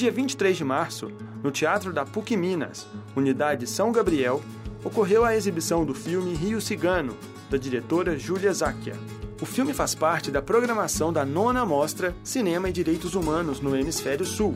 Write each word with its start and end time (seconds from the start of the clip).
dia 0.00 0.10
23 0.10 0.56
de 0.56 0.64
março, 0.64 1.12
no 1.42 1.50
Teatro 1.50 1.92
da 1.92 2.06
PUC 2.06 2.34
Minas, 2.34 2.86
Unidade 3.14 3.66
São 3.66 3.92
Gabriel, 3.92 4.40
ocorreu 4.82 5.26
a 5.26 5.36
exibição 5.36 5.84
do 5.84 5.92
filme 5.92 6.34
Rio 6.34 6.58
Cigano, 6.58 7.14
da 7.50 7.58
diretora 7.58 8.18
Júlia 8.18 8.50
Záquia. 8.50 8.94
O 9.42 9.44
filme 9.44 9.74
faz 9.74 9.94
parte 9.94 10.30
da 10.30 10.40
programação 10.40 11.12
da 11.12 11.22
nona 11.22 11.66
mostra 11.66 12.14
Cinema 12.24 12.70
e 12.70 12.72
Direitos 12.72 13.14
Humanos 13.14 13.60
no 13.60 13.76
Hemisfério 13.76 14.24
Sul, 14.24 14.54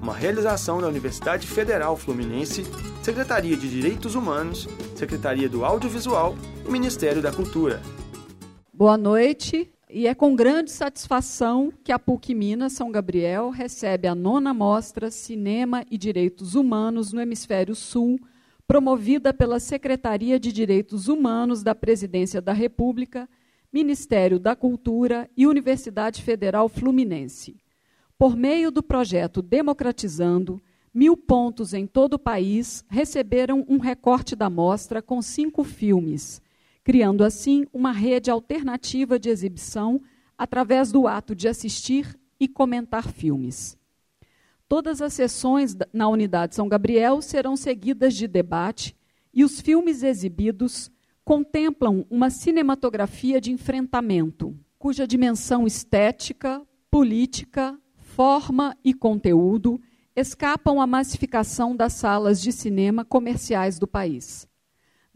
uma 0.00 0.14
realização 0.14 0.80
da 0.80 0.88
Universidade 0.88 1.46
Federal 1.46 1.94
Fluminense, 1.94 2.64
Secretaria 3.02 3.54
de 3.56 3.68
Direitos 3.68 4.14
Humanos, 4.14 4.66
Secretaria 4.94 5.46
do 5.46 5.62
Audiovisual 5.62 6.34
e 6.66 6.70
Ministério 6.70 7.20
da 7.20 7.30
Cultura. 7.30 7.82
Boa 8.72 8.96
noite. 8.96 9.75
E 9.88 10.08
é 10.08 10.14
com 10.16 10.34
grande 10.34 10.72
satisfação 10.72 11.72
que 11.84 11.92
a 11.92 11.98
PUC 11.98 12.34
Minas 12.34 12.72
São 12.72 12.90
Gabriel 12.90 13.50
recebe 13.50 14.08
a 14.08 14.16
nona 14.16 14.52
mostra 14.52 15.12
Cinema 15.12 15.84
e 15.88 15.96
Direitos 15.96 16.56
Humanos 16.56 17.12
no 17.12 17.20
Hemisfério 17.20 17.72
Sul, 17.72 18.18
promovida 18.66 19.32
pela 19.32 19.60
Secretaria 19.60 20.40
de 20.40 20.50
Direitos 20.50 21.06
Humanos 21.06 21.62
da 21.62 21.72
Presidência 21.72 22.42
da 22.42 22.52
República, 22.52 23.28
Ministério 23.72 24.40
da 24.40 24.56
Cultura 24.56 25.30
e 25.36 25.46
Universidade 25.46 26.20
Federal 26.20 26.68
Fluminense. 26.68 27.56
Por 28.18 28.36
meio 28.36 28.72
do 28.72 28.82
projeto 28.82 29.40
Democratizando, 29.40 30.60
mil 30.92 31.16
pontos 31.16 31.72
em 31.72 31.86
todo 31.86 32.14
o 32.14 32.18
país 32.18 32.84
receberam 32.88 33.64
um 33.68 33.78
recorte 33.78 34.34
da 34.34 34.50
mostra 34.50 35.00
com 35.00 35.22
cinco 35.22 35.62
filmes, 35.62 36.42
criando 36.86 37.24
assim 37.24 37.66
uma 37.72 37.90
rede 37.90 38.30
alternativa 38.30 39.18
de 39.18 39.28
exibição 39.28 40.00
através 40.38 40.92
do 40.92 41.08
ato 41.08 41.34
de 41.34 41.48
assistir 41.48 42.16
e 42.38 42.46
comentar 42.46 43.08
filmes. 43.08 43.76
Todas 44.68 45.02
as 45.02 45.12
sessões 45.12 45.76
na 45.92 46.08
Unidade 46.08 46.54
São 46.54 46.68
Gabriel 46.68 47.20
serão 47.20 47.56
seguidas 47.56 48.14
de 48.14 48.28
debate 48.28 48.96
e 49.34 49.42
os 49.42 49.60
filmes 49.60 50.04
exibidos 50.04 50.88
contemplam 51.24 52.06
uma 52.08 52.30
cinematografia 52.30 53.40
de 53.40 53.50
enfrentamento, 53.50 54.56
cuja 54.78 55.08
dimensão 55.08 55.66
estética, 55.66 56.64
política, 56.88 57.76
forma 57.96 58.76
e 58.84 58.94
conteúdo 58.94 59.80
escapam 60.14 60.80
à 60.80 60.86
massificação 60.86 61.74
das 61.74 61.94
salas 61.94 62.40
de 62.40 62.52
cinema 62.52 63.04
comerciais 63.04 63.76
do 63.76 63.88
país. 63.88 64.46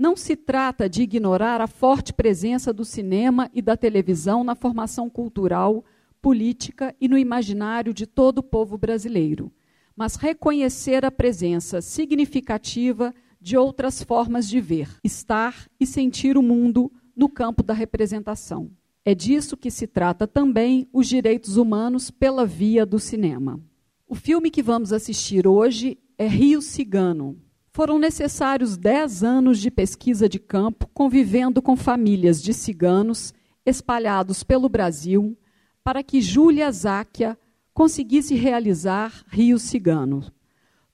Não 0.01 0.17
se 0.17 0.35
trata 0.35 0.89
de 0.89 1.03
ignorar 1.03 1.61
a 1.61 1.67
forte 1.67 2.11
presença 2.15 2.73
do 2.73 2.87
cinema 2.87 3.51
e 3.53 3.61
da 3.61 3.77
televisão 3.77 4.43
na 4.43 4.55
formação 4.55 5.11
cultural, 5.11 5.85
política 6.23 6.97
e 6.99 7.07
no 7.07 7.19
imaginário 7.19 7.93
de 7.93 8.07
todo 8.07 8.39
o 8.39 8.43
povo 8.43 8.79
brasileiro, 8.79 9.53
mas 9.95 10.17
reconhecer 10.17 11.05
a 11.05 11.11
presença 11.11 11.83
significativa 11.83 13.15
de 13.39 13.59
outras 13.59 14.03
formas 14.03 14.49
de 14.49 14.59
ver, 14.59 14.89
estar 15.05 15.69
e 15.79 15.87
sentir 15.87 16.39
o 16.39 16.43
mundo 16.43 16.91
no 17.15 17.29
campo 17.29 17.63
da 17.63 17.75
representação. 17.75 18.71
É 19.05 19.15
disso 19.15 19.55
que 19.55 19.71
se 19.71 19.87
trata 19.87 20.27
também 20.27 20.89
os 20.95 21.07
direitos 21.09 21.59
humanos 21.59 22.11
pela 22.11 22.47
via 22.47 22.87
do 22.87 22.99
cinema. 22.99 23.61
O 24.09 24.15
filme 24.15 24.51
que 24.51 24.63
vamos 24.63 24.95
assistir 24.95 25.47
hoje 25.47 25.99
é 26.17 26.27
Rio 26.27 26.63
Cigano. 26.63 27.37
Foram 27.73 27.99
necessários 27.99 28.77
dez 28.77 29.23
anos 29.23 29.59
de 29.59 29.71
pesquisa 29.71 30.29
de 30.29 30.41
campo 30.41 30.89
convivendo 30.93 31.63
com 31.63 31.77
famílias 31.77 32.43
de 32.43 32.53
ciganos 32.53 33.33
espalhados 33.65 34.43
pelo 34.43 34.69
Brasil 34.69 35.39
para 35.85 36.03
que 36.03 36.21
Júlia 36.21 36.71
Záquia 36.73 37.39
conseguisse 37.73 38.35
realizar 38.35 39.25
Rio 39.29 39.59
Cigano. 39.59 40.33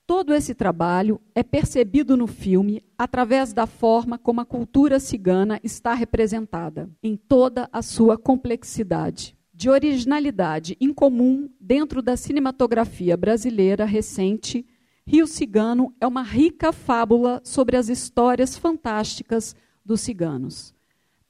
Todo 0.07 0.35
esse 0.35 0.55
trabalho 0.55 1.21
é 1.35 1.43
percebido 1.43 2.17
no 2.17 2.27
filme 2.27 2.85
através 2.97 3.53
da 3.53 3.67
forma 3.67 4.19
como 4.19 4.41
a 4.41 4.45
cultura 4.45 5.01
cigana 5.01 5.59
está 5.65 5.95
representada, 5.95 6.89
em 7.03 7.17
toda 7.17 7.69
a 7.73 7.83
sua 7.83 8.17
complexidade. 8.17 9.35
De 9.53 9.71
originalidade 9.71 10.77
incomum 10.81 11.49
dentro 11.59 12.03
da 12.03 12.17
cinematografia 12.17 13.17
brasileira 13.17 13.85
recente, 13.85 14.65
Rio 15.09 15.25
Cigano 15.29 15.95
é 16.01 16.07
uma 16.07 16.23
rica 16.23 16.73
fábula 16.73 17.41
sobre 17.45 17.77
as 17.77 17.89
histórias 17.89 18.59
fantásticas 18.59 19.55
dos 19.85 20.01
ciganos. 20.01 20.75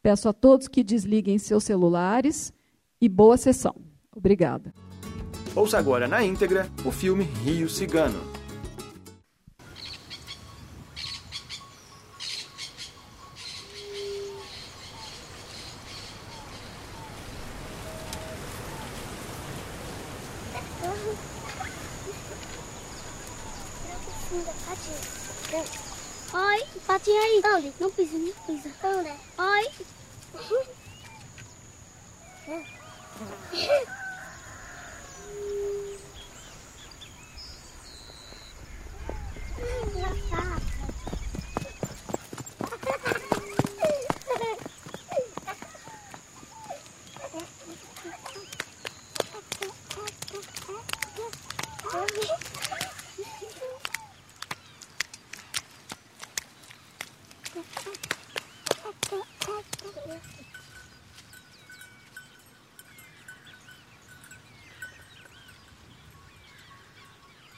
Peço 0.03 0.31
a 0.31 0.33
todos 0.33 0.67
que 0.67 0.83
desliguem 0.83 1.37
seus 1.37 1.65
celulares 1.65 2.55
e 2.99 3.07
boa 3.07 3.37
sessão. 3.37 3.77
Obrigada. 4.17 4.73
Ouça 5.55 5.77
agora 5.77 6.09
na 6.09 6.25
íntegra 6.25 6.71
o 6.87 6.91
filme 6.91 7.25
Rio 7.45 7.69
Cigano. 7.69 8.37
Oi, 26.35 26.63
Não 27.57 27.91
pisa, 27.91 28.19
não 28.19 28.33
pisa. 28.47 28.71
Onde? 28.85 29.11
Oi. 29.39 29.71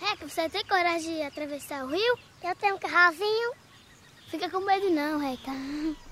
Reca, 0.01 0.28
você 0.39 0.49
tem 0.51 0.65
coragem 0.67 1.17
de 1.17 1.23
atravessar 1.23 1.85
o 1.85 1.89
rio? 1.89 2.19
Eu 2.45 2.55
tenho 2.55 2.77
um 2.77 2.79
carrozinho. 2.79 3.53
Fica 4.29 4.49
com 4.49 4.61
medo 4.61 4.89
não, 4.89 5.19
Reca. 5.19 5.51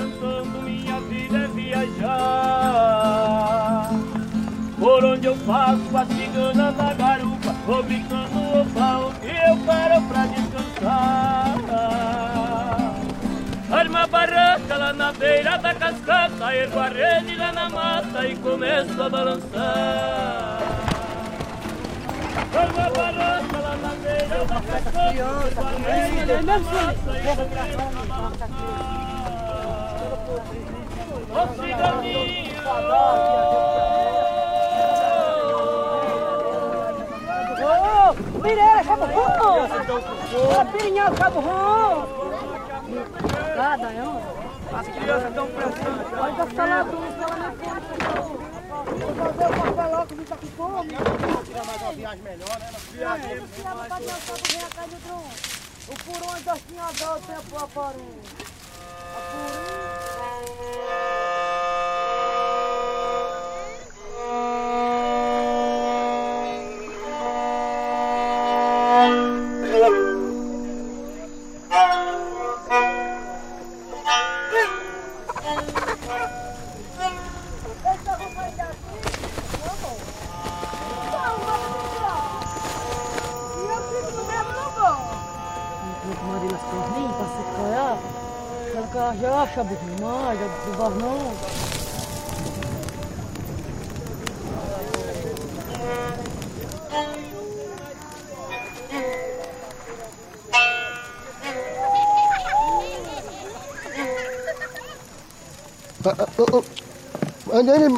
cantando, 0.00 0.62
minha 0.62 0.98
vida 1.00 1.38
é 1.38 1.46
viajar. 1.48 1.90
Por 4.78 5.04
onde 5.04 5.26
eu 5.26 5.36
passo 5.46 5.94
a 5.94 6.06
cigana 6.06 6.70
na 6.70 6.94
garupa, 6.94 7.52
vou 7.66 7.82
brincando, 7.82 8.64
falo 8.72 9.12
que 9.20 9.26
eu 9.26 9.58
quero 9.66 10.00
pra 10.08 10.26
descansar. 10.26 11.56
Arma 13.70 14.06
barraca 14.06 14.60
beira 15.18 15.58
da 15.58 15.74
cascata, 15.74 16.54
ergo 16.54 16.78
a 16.78 16.88
rede 16.88 17.36
lá 17.36 17.52
na 17.52 17.68
mata 17.68 18.26
e 18.26 18.36
começo 18.36 19.02
a 19.02 19.08
balançar. 19.10 20.60
Ergo 22.54 22.80
a 22.80 22.90
balança 22.90 23.58
lá 23.58 23.76
na 23.76 23.94
beira 23.96 24.44
da 24.46 24.60
cascata, 24.62 25.14
ergo 25.14 25.60
a 25.60 25.70
rede 25.92 26.24
lá 26.24 26.42
na 26.42 26.58
mata 26.58 27.18
e 27.18 27.36
começo 27.36 27.92
a 27.92 28.06
balançar. 28.06 28.99
Ô 30.30 31.46
ciganinho! 31.54 32.50
Pireira, 38.42 38.84
cabo 38.84 39.06
ruim! 39.06 39.68
Pirinhão, 40.72 41.14
cabo 41.14 41.40
ruim! 41.40 42.20
Cada, 43.56 43.90
não? 43.90 44.22
As 44.72 44.86
crianças 44.86 45.28
estão 45.28 45.46
ficar 46.46 46.66
lá, 46.66 46.84
tu 46.84 46.96
fica 46.96 47.26
lá 47.26 47.36
na 47.36 47.52
frente. 47.52 47.90
Vou 49.00 49.14
fazer 49.14 49.46
o 49.46 49.90
logo, 49.90 50.06
que 50.06 50.14
não 50.14 50.24
tá 50.24 50.36
com 50.36 50.46
fome. 50.46 50.88
Tirar 51.44 51.64
mais 51.64 51.82
uma 51.82 51.92
viagem 51.92 52.22
melhor, 52.22 52.58
né? 52.58 52.70
Viagem. 52.92 53.36
Não 53.36 53.48
tira 53.48 53.74
mais 53.74 53.88
cabo 53.88 54.04
ruim, 54.04 54.64
a 54.64 54.68
carne 54.74 54.94
do 54.94 55.14
O 55.88 55.96
furão 55.98 56.36
é 56.36 56.40
docinho 56.40 56.82
adora 56.82 57.18
o 57.18 57.22
tempo 57.22 57.56
a 57.56 57.66
farinha. 57.66 58.20
A. 59.76 59.79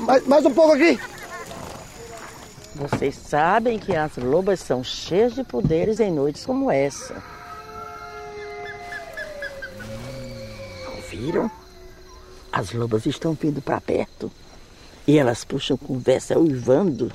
mais, 0.02 0.26
mais 0.26 0.44
um 0.46 0.52
pouco 0.52 0.72
aqui. 0.72 0.98
Vocês 2.74 3.14
sabem 3.14 3.78
que 3.78 3.94
as 3.94 4.16
lobas 4.16 4.60
são 4.60 4.82
cheias 4.82 5.34
de 5.34 5.44
poderes 5.44 6.00
em 6.00 6.10
noites 6.10 6.44
como 6.44 6.70
essa. 6.70 7.22
Ouviram? 10.96 11.50
As 12.50 12.72
lobas 12.72 13.06
estão 13.06 13.34
vindo 13.34 13.60
para 13.60 13.80
perto 13.80 14.30
e 15.06 15.18
elas 15.18 15.44
puxam 15.44 15.76
conversa 15.76 16.38
uivando. 16.38 17.12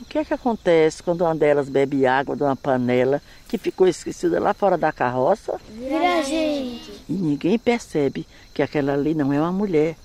O 0.00 0.04
que 0.04 0.18
é 0.18 0.24
que 0.24 0.32
acontece 0.32 1.02
quando 1.02 1.22
uma 1.22 1.34
delas 1.34 1.68
bebe 1.68 2.06
água 2.06 2.34
de 2.34 2.42
uma 2.42 2.56
panela 2.56 3.20
que 3.48 3.58
ficou 3.58 3.86
esquecida 3.86 4.40
lá 4.40 4.54
fora 4.54 4.78
da 4.78 4.90
carroça 4.90 5.60
Vira 5.70 6.22
gente. 6.22 7.02
e 7.06 7.12
ninguém 7.12 7.58
percebe 7.58 8.26
que 8.54 8.62
aquela 8.62 8.94
ali 8.94 9.14
não 9.14 9.30
é 9.30 9.38
uma 9.38 9.52
mulher, 9.52 9.96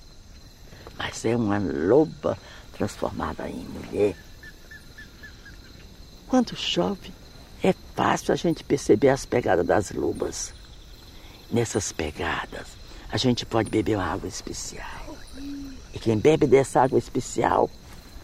mas 0.97 1.25
é 1.25 1.36
uma 1.36 1.57
loba 1.57 2.38
transformada 2.74 3.50
em 3.50 3.65
mulher? 3.65 4.15
Quando 6.27 6.56
chove, 6.56 7.13
é 7.63 7.74
fácil 7.95 8.33
a 8.33 8.36
gente 8.36 8.63
perceber 8.63 9.09
as 9.09 9.25
pegadas 9.25 9.65
das 9.65 9.92
lobas. 9.92 10.53
Nessas 11.51 11.92
pegadas, 11.92 12.68
a 13.12 13.18
gente 13.18 13.45
pode 13.45 13.69
beber 13.69 13.95
uma 13.95 14.06
água 14.06 14.27
especial. 14.27 15.15
E 15.94 16.00
quem 16.00 16.18
bebe 16.18 16.47
dessa 16.47 16.81
água 16.81 17.00
especial 17.00 17.69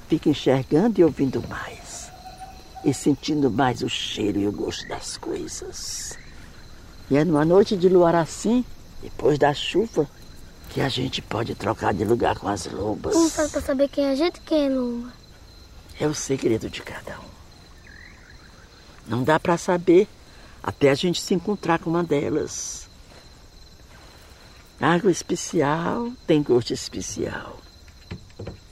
fica 0.07 0.29
enxergando 0.29 0.99
e 0.99 1.03
ouvindo 1.03 1.41
mais. 1.47 2.09
E 2.83 2.93
sentindo 2.93 3.49
mais 3.49 3.81
o 3.81 3.89
cheiro 3.89 4.39
e 4.39 4.47
o 4.47 4.51
gosto 4.51 4.87
das 4.87 5.15
coisas. 5.15 6.17
E 7.09 7.15
é 7.15 7.23
numa 7.23 7.45
noite 7.45 7.77
de 7.77 7.87
luar 7.87 8.15
assim, 8.15 8.65
depois 9.01 9.37
da 9.37 9.53
chuva, 9.53 10.09
que 10.71 10.79
a 10.79 10.87
gente 10.87 11.21
pode 11.21 11.53
trocar 11.53 11.93
de 11.93 12.05
lugar 12.05 12.39
com 12.39 12.47
as 12.47 12.65
lobas. 12.65 13.13
Como 13.13 13.29
faz 13.29 13.51
pra 13.51 13.61
saber 13.61 13.89
quem 13.89 14.05
é 14.05 14.11
a 14.11 14.15
gente 14.15 14.37
e 14.37 14.41
quem 14.41 14.67
é 14.67 14.69
Luma? 14.69 15.13
É 15.99 16.07
o 16.07 16.15
segredo 16.15 16.69
de 16.69 16.81
cada 16.81 17.19
um. 17.19 17.31
Não 19.05 19.23
dá 19.23 19.37
para 19.37 19.57
saber 19.57 20.07
até 20.63 20.89
a 20.89 20.95
gente 20.95 21.21
se 21.21 21.33
encontrar 21.33 21.79
com 21.79 21.89
uma 21.89 22.03
delas. 22.03 22.87
Água 24.79 25.11
especial 25.11 26.11
tem 26.25 26.41
gosto 26.41 26.73
especial. 26.73 27.59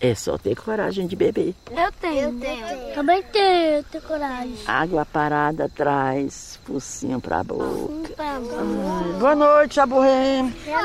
É 0.01 0.15
só 0.15 0.37
ter 0.37 0.55
coragem 0.55 1.07
de 1.07 1.15
beber. 1.15 1.53
Eu 1.69 1.91
tenho. 1.99 2.29
Eu 2.29 2.39
tenho. 2.39 2.93
Também 2.95 3.21
tenho, 3.23 3.77
eu 3.77 3.83
tenho 3.83 4.03
coragem. 4.05 4.55
Água 4.65 5.05
parada 5.05 5.69
traz 5.75 6.57
focinho 6.63 7.19
pra 7.19 7.43
boca. 7.43 7.63
Um 7.63 8.03
pra 8.03 8.39
boca. 8.39 9.19
Boa 9.19 9.35
noite, 9.35 9.79
Aburré. 9.79 10.43
Boa 10.65 10.81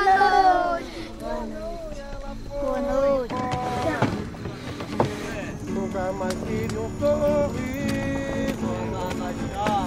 noite. 0.69 1.05
Boa 2.49 2.79
noite. 2.81 3.35
Nunca 5.69 6.11
mais 6.11 6.33
tive 6.33 6.77
um 6.77 6.91
sorriso. 6.99 7.75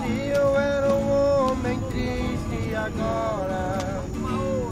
Se 0.07 0.29
eu 0.35 0.59
era 0.59 0.95
um 0.95 1.51
homem 1.51 1.79
triste 1.91 2.75
agora, 2.75 4.03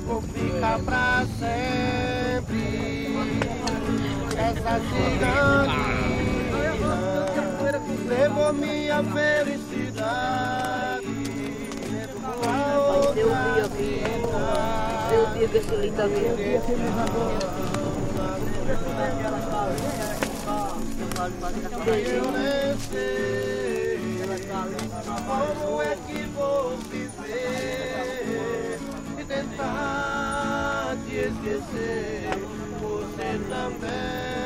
vou 0.06 0.22
ficar 0.22 0.78
pra 0.80 1.26
sempre. 1.38 1.85
Essa 4.66 4.80
ciganinha 4.80 5.86
levou 8.08 8.52
minha 8.52 9.00
felicidade. 9.04 11.06
Levou 11.92 12.48
a 12.48 12.96
outra 12.96 13.68
vida. 13.68 14.40
Eu 15.12 15.24
vi 15.34 15.46
que 15.46 15.58
esse 15.58 15.76
lindo 15.76 16.02
Eu 21.86 22.32
nem 22.32 22.76
sei 22.90 24.00
como 25.26 25.82
é 25.82 25.96
que 26.06 26.22
vou 26.34 26.76
viver 26.90 28.78
e 29.16 29.24
tentar 29.24 30.96
te 31.06 31.14
esquecer. 31.14 32.30
Você 32.80 33.38
também 33.48 34.45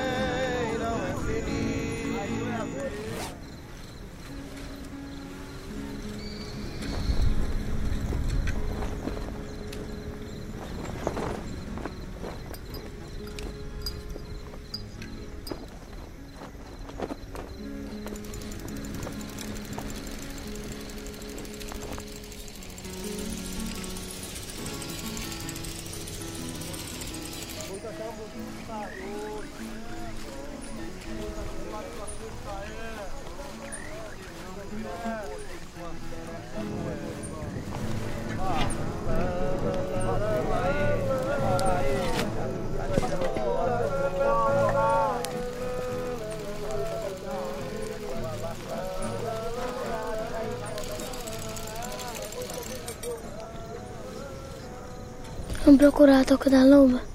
Vamos 55.71 55.83
procurar 55.85 56.23
a 56.23 56.25
toca 56.25 56.51
da 56.51 56.65
lomba. 56.65 57.10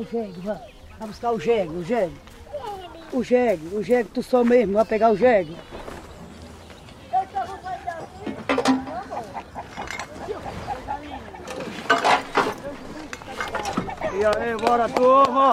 O 0.00 0.06
jegue, 0.10 0.40
vai. 0.40 0.60
Vai 0.98 1.08
buscar 1.08 1.32
o 1.32 1.40
jegue, 1.40 1.74
o 1.74 1.84
jegue. 1.84 2.14
O 3.12 3.22
jegue, 3.22 3.74
o 3.74 3.82
jegue, 3.82 4.08
tu 4.10 4.22
só 4.22 4.44
mesmo, 4.44 4.74
vai 4.74 4.84
pegar 4.84 5.10
o 5.10 5.16
jegue. 5.16 5.56
E 14.12 14.24
aí, 14.24 14.56
bora 14.60 14.88
turma! 14.88 15.50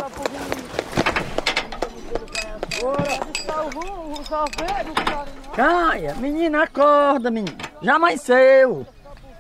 Caia, 5.56 6.14
menina, 6.16 6.64
acorda, 6.64 7.32
menina. 7.32 7.58
Já 7.82 7.96
amanheceu. 7.96 8.86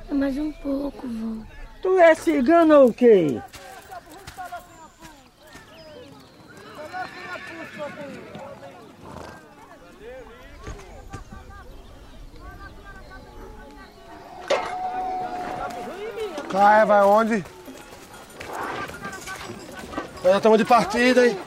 Mais 0.09 0.37
um 0.37 0.51
pouco, 0.53 1.07
vó. 1.07 1.43
Tu 1.81 1.99
é 1.99 2.15
cigano 2.15 2.79
ou 2.79 2.87
o 2.87 2.93
quê? 2.93 3.39
Caia, 16.49 16.85
vai 16.85 17.03
onde? 17.03 17.43
Nós 20.23 20.31
já 20.31 20.37
estamos 20.37 20.57
de 20.57 20.65
partida, 20.65 21.27
hein? 21.27 21.37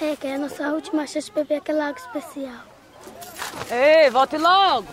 É, 0.00 0.16
que 0.16 0.26
é 0.26 0.34
a 0.34 0.38
nossa 0.38 0.68
última 0.70 1.06
chance 1.06 1.26
de 1.26 1.32
beber 1.32 1.56
aquela 1.56 1.88
água 1.88 2.00
especial. 2.00 2.62
Ei, 3.70 4.10
volte 4.10 4.36
logo! 4.36 4.86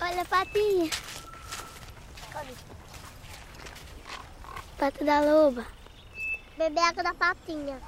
Olha 0.00 0.22
a 0.22 0.24
patinha. 0.24 0.90
Pata 4.78 4.95
da 5.06 5.20
loba. 5.20 5.64
Beber 6.58 6.82
água 6.82 7.02
da 7.04 7.14
patinha. 7.14 7.78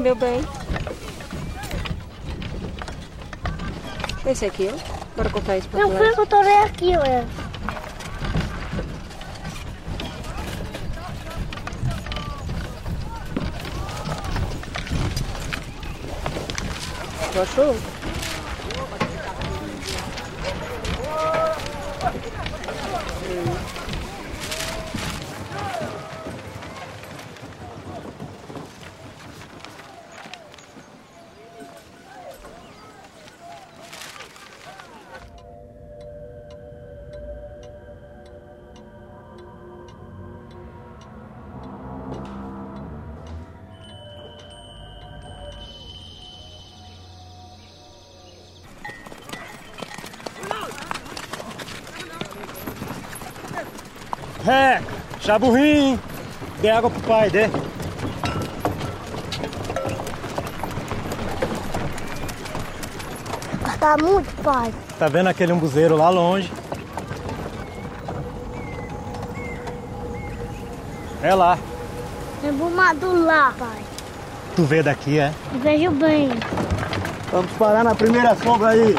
meu 0.00 0.14
bem. 0.14 0.40
Esse 4.26 4.44
aqui, 4.46 4.70
ó. 4.72 4.98
Bora 5.16 5.30
comprar 5.30 5.58
isso 5.58 5.68
pra 5.68 5.80
Eu 5.80 5.96
fui 5.96 6.12
que 6.12 6.20
eu 6.20 6.26
tô 6.26 6.42
vendo 6.42 6.64
aqui, 6.64 6.96
olha. 6.96 7.26
Gostou? 17.34 17.97
Chaburrim. 55.28 55.98
Dê 56.62 56.70
água 56.70 56.90
pro 56.90 57.02
pai, 57.02 57.28
dê. 57.28 57.50
Tá 63.78 63.96
muito, 64.02 64.42
pai. 64.42 64.72
Tá 64.98 65.06
vendo 65.06 65.28
aquele 65.28 65.52
umbuzeiro 65.52 65.96
lá 65.96 66.08
longe? 66.08 66.50
É 71.22 71.34
lá. 71.34 71.58
Embumado 72.42 73.24
lá, 73.24 73.52
pai. 73.58 73.84
Tu 74.56 74.64
vê 74.64 74.82
daqui, 74.82 75.18
é? 75.18 75.32
Vejo 75.62 75.90
bem. 75.90 76.30
Vamos 77.30 77.52
parar 77.52 77.84
na 77.84 77.94
primeira 77.94 78.34
sombra 78.34 78.70
aí. 78.70 78.96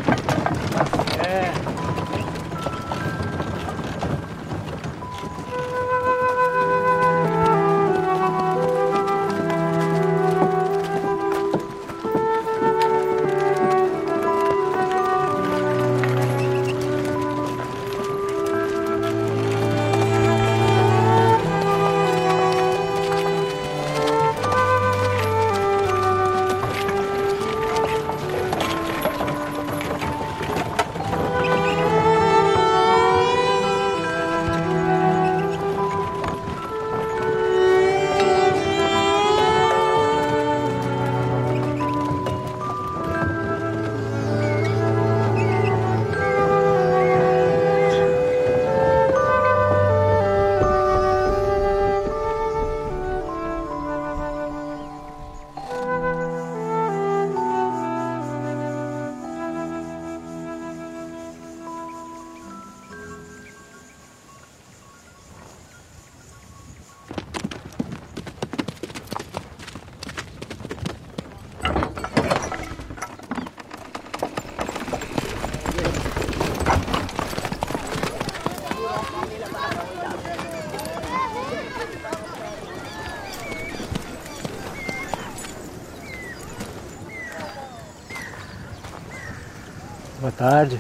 Tarde. 90.40 90.80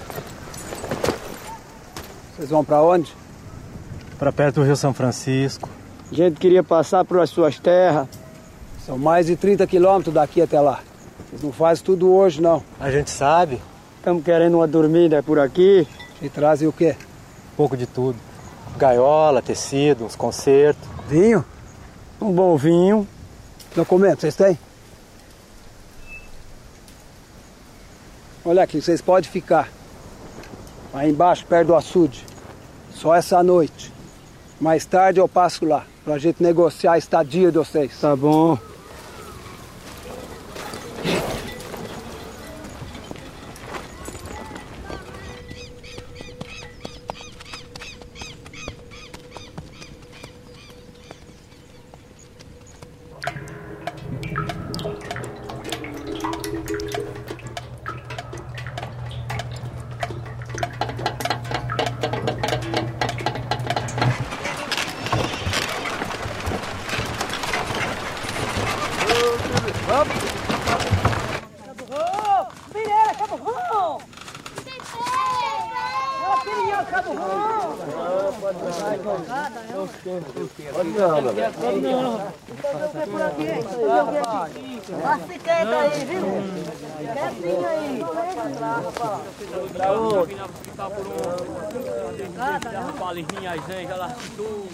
Vocês 2.34 2.50
vão 2.50 2.63
pra 2.63 2.82
onde? 2.82 3.13
Pra 4.17 4.32
perto 4.32 4.56
do 4.56 4.63
Rio 4.63 4.78
São 4.78 4.93
Francisco. 4.93 5.67
A 6.10 6.15
gente 6.15 6.39
queria 6.39 6.63
passar 6.63 7.04
por 7.04 7.19
as 7.19 7.30
suas 7.30 7.60
terras. 7.60 8.08
São 8.86 8.98
mais 8.98 9.26
de 9.26 9.36
30 9.36 9.67
quilômetros 9.67 10.15
daqui 10.15 10.41
até 10.41 10.62
lá. 10.62 10.80
Vocês 11.30 11.43
não 11.43 11.52
fazem 11.52 11.84
tudo 11.84 12.10
hoje, 12.10 12.41
não. 12.41 12.63
A 12.80 12.89
gente 12.89 13.10
sabe. 13.12 13.62
Estamos 13.98 14.24
querendo 14.24 14.56
uma 14.56 14.67
dormida 14.67 15.22
por 15.22 15.38
aqui. 15.38 15.86
E 16.22 16.30
trazem 16.30 16.65
o 16.65 16.72
quê? 16.72 16.95
Um 17.54 17.56
pouco 17.58 17.76
de 17.76 17.86
tudo. 17.86 18.17
Gaiola, 18.78 19.41
tecido, 19.41 20.06
uns 20.06 20.15
concertos. 20.15 20.88
Vinho? 21.10 21.43
Um 22.22 22.32
bom 22.32 22.56
vinho. 22.56 23.06
Documento, 23.76 24.22
vocês 24.22 24.36
têm? 24.36 24.58
Olha 28.50 28.64
aqui, 28.64 28.82
vocês 28.82 29.00
podem 29.00 29.30
ficar. 29.30 29.70
Aí 30.92 31.12
embaixo, 31.12 31.46
perto 31.46 31.68
do 31.68 31.76
açude. 31.76 32.26
Só 32.92 33.14
essa 33.14 33.44
noite. 33.44 33.94
Mais 34.60 34.88
tarde 34.88 35.20
eu 35.20 35.28
passo 35.28 35.66
lá, 35.66 35.86
pra 36.04 36.18
gente 36.18 36.42
negociar 36.42 36.94
a 36.94 36.98
estadia 36.98 37.52
de 37.52 37.60
vocês. 37.60 38.02
Tá 38.02 38.16
bom. 38.16 38.58
Mastiqueta 85.04 85.78
aí, 85.80 86.06
viu? 86.06 86.22
Quietinho 87.14 87.68
aí. 87.68 88.04
Ficar 90.64 90.90
por 90.90 91.08
um. 91.08 91.12
Uma 92.82 92.94
palinha, 92.94 93.52
aí, 93.52 93.62
gente, 93.68 93.92
ela 93.92 94.16
tudo. 94.36 94.70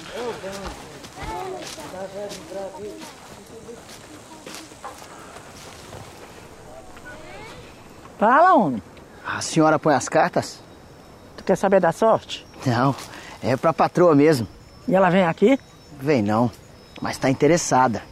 Fala, 8.18 8.54
homem. 8.56 8.82
A 9.26 9.42
senhora 9.42 9.80
põe 9.80 9.94
as 9.94 10.08
cartas? 10.08 10.62
Tu 11.36 11.44
quer 11.44 11.58
saber 11.58 11.80
da 11.80 11.92
sorte? 11.92 12.46
Não, 12.66 12.96
é 13.44 13.58
pra 13.58 13.74
patroa 13.74 14.16
mesmo. 14.16 14.48
E 14.88 14.96
ela 14.96 15.10
vem 15.10 15.26
aqui? 15.26 15.60
Vem 16.00 16.22
não, 16.22 16.52
mas 17.02 17.18
tá 17.18 17.30
interessada. 17.30 18.04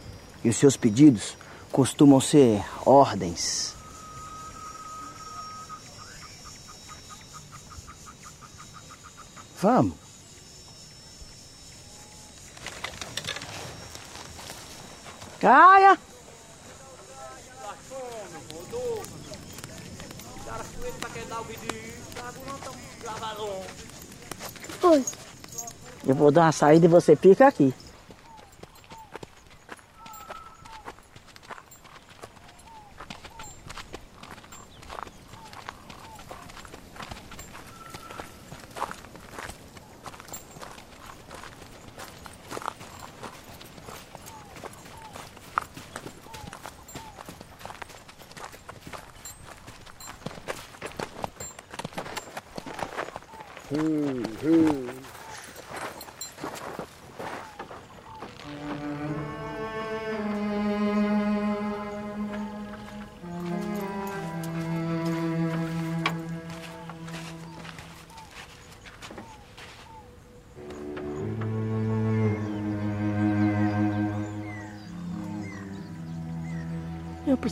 E 0.42 0.48
os 0.48 0.56
seus 0.56 0.76
pedidos 0.76 1.36
costumam 1.72 2.20
ser 2.20 2.64
ordens. 2.84 3.74
Vamos. 9.60 9.94
Caia! 15.40 15.98
Foi. 24.80 25.04
Eu 26.06 26.14
vou 26.14 26.30
dar 26.30 26.42
uma 26.42 26.52
saída 26.52 26.84
e 26.84 26.88
você 26.88 27.16
fica 27.16 27.46
aqui. 27.46 27.74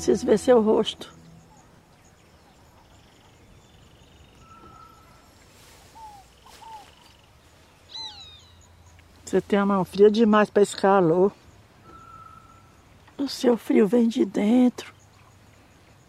Preciso 0.03 0.27
ver 0.27 0.37
seu 0.37 0.61
rosto. 0.61 1.13
Você 9.25 9.41
tem 9.41 9.61
a 9.61 9.65
mão 9.65 9.85
fria 9.85 10.11
demais 10.11 10.51
para 10.51 10.65
esse 10.65 10.77
calor. 10.77 11.33
O 13.17 13.29
seu 13.29 13.57
frio 13.57 13.87
vem 13.87 14.09
de 14.09 14.25
dentro. 14.25 14.93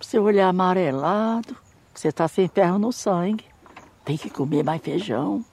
O 0.01 0.03
seu 0.03 0.23
olhar 0.23 0.49
amarelado. 0.49 1.56
Você 1.93 2.08
está 2.08 2.27
sem 2.27 2.47
ferro 2.47 2.79
no 2.79 2.91
sangue. 2.91 3.45
Tem 4.03 4.17
que 4.17 4.29
comer 4.29 4.63
mais 4.63 4.82
feijão. 4.82 5.45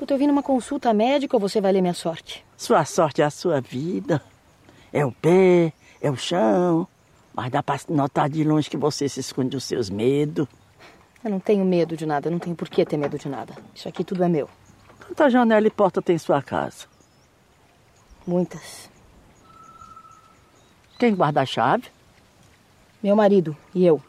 Eu 0.00 0.06
tô 0.08 0.18
vindo 0.18 0.30
uma 0.30 0.42
consulta 0.42 0.92
médica 0.92 1.36
ou 1.36 1.40
você 1.40 1.60
vai 1.60 1.70
ler 1.70 1.80
minha 1.80 1.94
sorte? 1.94 2.44
Sua 2.56 2.84
sorte 2.84 3.22
é 3.22 3.24
a 3.24 3.30
sua 3.30 3.60
vida. 3.60 4.20
É 4.92 5.06
o 5.06 5.12
pé, 5.12 5.72
é 6.06 6.10
o 6.10 6.16
chão. 6.16 6.86
Mas 7.34 7.50
dá 7.50 7.62
para 7.62 7.80
notar 7.88 8.28
de 8.28 8.44
longe 8.44 8.70
que 8.70 8.76
você 8.76 9.08
se 9.08 9.20
esconde 9.20 9.50
dos 9.50 9.64
seus 9.64 9.90
medos. 9.90 10.46
Eu 11.24 11.30
não 11.30 11.40
tenho 11.40 11.64
medo 11.64 11.96
de 11.96 12.06
nada, 12.06 12.30
não 12.30 12.38
tenho 12.38 12.54
por 12.54 12.68
que 12.68 12.84
ter 12.84 12.96
medo 12.96 13.18
de 13.18 13.28
nada. 13.28 13.54
Isso 13.74 13.88
aqui 13.88 14.04
tudo 14.04 14.22
é 14.22 14.28
meu. 14.28 14.48
Quanta 15.06 15.30
janela 15.30 15.66
e 15.66 15.70
porta 15.70 16.00
tem 16.00 16.16
em 16.16 16.18
sua 16.18 16.42
casa? 16.42 16.86
Muitas. 18.26 18.90
Quem 20.98 21.14
guarda 21.14 21.40
a 21.40 21.46
chave? 21.46 21.84
Meu 23.02 23.16
marido 23.16 23.56
e 23.74 23.84
eu. 23.84 24.00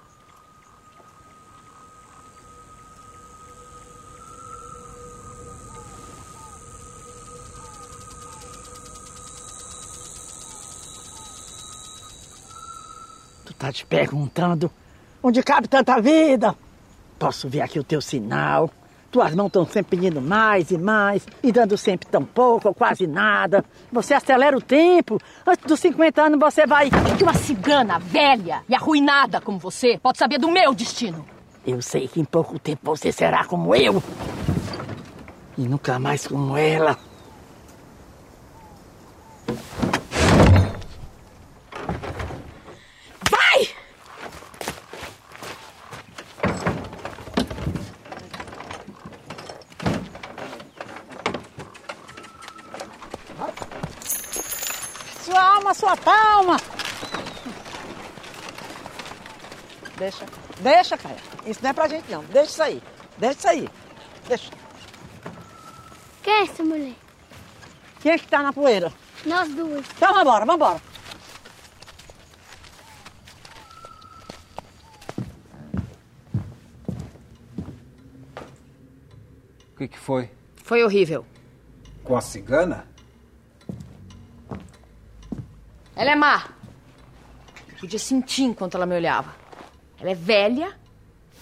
Tá 13.65 13.71
te 13.71 13.85
perguntando 13.85 14.69
onde 15.23 15.41
cabe 15.41 15.67
tanta 15.67 15.99
vida? 15.99 16.55
Posso 17.17 17.49
ver 17.49 17.61
aqui 17.61 17.79
o 17.79 17.83
teu 17.83 17.99
sinal. 17.99 18.69
Tuas 19.11 19.33
mãos 19.33 19.47
estão 19.47 19.65
sempre 19.65 19.97
pedindo 19.97 20.21
mais 20.21 20.71
e 20.71 20.77
mais, 20.77 21.25
e 21.41 21.51
dando 21.51 21.77
sempre 21.77 22.07
tão 22.07 22.23
pouco 22.23 22.67
ou 22.67 22.73
quase 22.73 23.07
nada. 23.07 23.63
Você 23.91 24.13
acelera 24.13 24.57
o 24.57 24.61
tempo. 24.61 25.19
Antes 25.47 25.65
dos 25.65 25.79
50 25.79 26.21
anos 26.21 26.39
você 26.39 26.67
vai. 26.67 26.89
Que 27.17 27.23
uma 27.23 27.33
cigana 27.33 27.97
velha 27.97 28.61
e 28.67 28.75
arruinada 28.75 29.39
como 29.39 29.57
você 29.57 29.97
pode 29.97 30.17
saber 30.17 30.37
do 30.37 30.51
meu 30.51 30.73
destino. 30.73 31.25
Eu 31.65 31.81
sei 31.81 32.07
que 32.07 32.19
em 32.19 32.25
pouco 32.25 32.59
tempo 32.59 32.81
você 32.83 33.11
será 33.11 33.45
como 33.45 33.73
eu. 33.73 34.03
E 35.57 35.61
nunca 35.61 35.97
mais 35.97 36.27
como 36.27 36.57
ela. 36.57 36.99
Vai! 43.31 43.69
Sua 55.75 55.94
alma, 56.05 56.57
sua 56.57 56.57
palma. 56.57 56.57
Deixa. 59.97 60.25
Deixa, 60.59 60.97
cara. 60.97 61.17
Isso 61.45 61.59
não 61.63 61.69
é 61.69 61.73
pra 61.73 61.87
gente, 61.87 62.11
não. 62.11 62.23
Deixa 62.25 62.51
isso 62.51 62.63
aí. 62.63 62.83
Deixa 63.17 63.37
isso 63.37 63.47
aí. 63.47 63.69
Deixa. 64.27 64.51
Quem 66.21 66.33
é 66.33 66.41
essa 66.43 66.63
mulher? 66.63 66.93
Quem 68.01 68.11
é 68.11 68.17
que 68.17 68.27
tá 68.27 68.43
na 68.43 68.53
poeira? 68.53 68.91
Nós 69.25 69.49
duas. 69.49 69.85
Então 69.95 70.13
vambora, 70.13 70.45
vambora. 70.45 70.81
O 79.73 79.77
que, 79.77 79.87
que 79.87 79.99
foi? 79.99 80.29
Foi 80.63 80.83
horrível. 80.83 81.25
Com 82.03 82.15
a 82.15 82.21
cigana? 82.21 82.87
Ela 85.95 86.11
é 86.11 86.15
má. 86.15 86.49
Podia 87.79 87.99
sentir 87.99 88.43
enquanto 88.43 88.75
ela 88.75 88.85
me 88.85 88.95
olhava. 88.95 89.35
Ela 89.99 90.11
é 90.11 90.15
velha, 90.15 90.77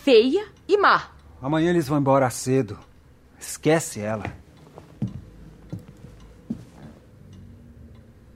feia 0.04 0.48
e 0.68 0.78
má. 0.78 1.10
Amanhã 1.42 1.70
eles 1.72 1.88
vão 1.88 1.98
embora 1.98 2.30
cedo. 2.30 2.78
Esquece 3.39 4.00
ela. 4.00 4.26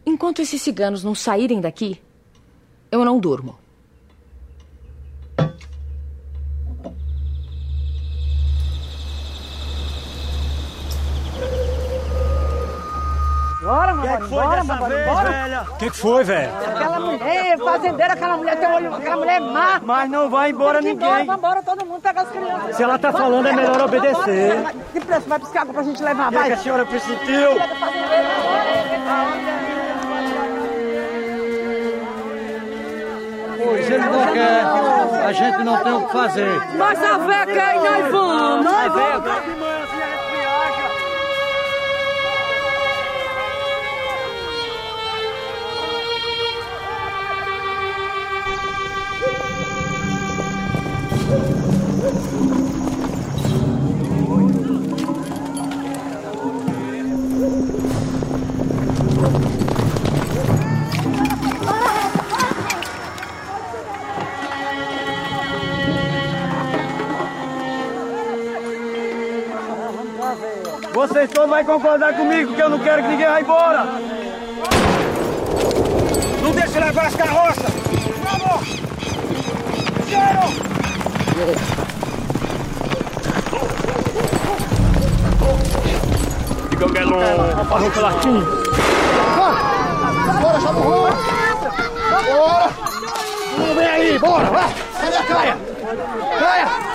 Enquanto 0.06 0.42
esses 0.42 0.62
ciganos 0.62 1.04
não 1.04 1.14
saírem 1.14 1.62
daqui, 1.62 2.02
eu 2.92 3.06
não 3.06 3.20
durmo. 3.20 3.60
Bora, 13.68 13.94
mano. 13.94 14.28
Bora, 14.30 14.64
mano. 14.64 14.86
Bora. 14.88 15.66
O 15.72 15.76
que, 15.76 15.90
que 15.90 15.98
foi, 15.98 16.24
velho? 16.24 16.50
Aquela 16.56 17.00
mulher, 17.02 17.58
fazendeira, 17.58 18.14
aquela 18.14 18.38
mulher 18.38 18.56
tem 18.56 18.74
olho, 18.74 18.96
aquela 18.96 19.18
mulher 19.18 19.36
é 19.36 19.40
má. 19.42 19.82
Mas 19.84 20.10
não 20.10 20.30
vai 20.30 20.52
embora 20.52 20.80
que 20.80 20.86
ninguém. 20.86 21.10
Embora, 21.10 21.26
vambora, 21.26 21.64
todo 21.64 21.86
mundo 21.86 22.00
pega 22.00 22.22
as 22.22 22.30
crianças. 22.30 22.78
Se 22.78 22.84
ela 22.84 22.98
tá 22.98 23.12
falando, 23.12 23.46
é 23.46 23.52
melhor 23.52 23.82
obedecer. 23.82 24.64
Que 24.94 25.02
preço 25.02 25.28
vai 25.28 25.40
piscar 25.40 25.64
água 25.64 25.74
pra 25.74 25.84
gente 25.84 26.02
levar? 26.02 26.28
O 26.28 26.30
que, 26.30 26.36
é 26.36 26.40
Vai. 26.40 26.48
que 26.48 26.54
a 26.54 26.58
senhora 26.60 26.86
pressentiu? 26.86 27.50
Pois 33.66 33.90
ele 33.90 34.06
não 34.06 34.34
quer, 34.34 34.64
a 35.26 35.32
gente 35.34 35.64
não 35.66 35.84
tem 35.84 35.94
o 35.94 36.06
que 36.08 36.14
fazer. 36.14 36.62
Mas 36.78 37.04
a 37.04 37.18
véia 37.18 37.46
quer 37.46 37.76
e 37.76 37.80
nós 37.80 38.12
vamos. 38.12 38.66
Nós 38.66 38.94
vamos. 38.94 39.67
Vocês 70.94 71.30
todos 71.32 71.50
vão 71.50 71.64
concordar 71.64 72.14
comigo 72.16 72.54
que 72.54 72.62
eu 72.62 72.70
não 72.70 72.80
quero 72.80 73.04
que 73.04 73.10
ninguém 73.10 73.28
vá 73.28 73.40
embora. 73.40 73.86
Não 76.42 76.52
deixe 76.52 76.80
levar 76.80 77.06
as 77.06 77.16
carroças. 77.16 77.72
Vamos! 78.24 78.68
Cheiro! 80.10 81.97
É 86.80 87.04
longo, 87.04 87.66
parou 87.66 87.90
pela 87.90 88.10
latim. 88.10 88.44
Bora, 90.42 90.60
chama 90.62 90.80
o 90.80 90.84
Rua! 90.84 91.10
Bora! 92.26 92.70
Vem 93.76 93.88
aí, 93.88 94.20
bora! 94.20 94.46
Vai! 94.46 94.76
Cadê 95.02 95.18
a 95.18 95.24
Caia? 95.24 95.58
Caia! 96.40 96.87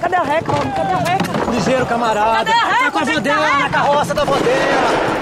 Cadê 0.00 0.16
a 0.16 0.22
vai, 0.22 0.42
homem? 0.54 0.72
Cadê 0.74 0.92
a 0.92 0.98
vai, 0.98 1.18
Ligeiro, 1.54 1.86
camarada. 1.86 2.36
Cadê 2.38 2.52
a 2.52 2.64
vai, 2.64 2.84
Tá 2.84 2.90
com 2.90 2.98
a 2.98 3.04
bandeira, 3.04 3.58
na 3.58 3.70
carroça 3.70 4.14
da 4.14 4.24
bandeira. 4.24 5.15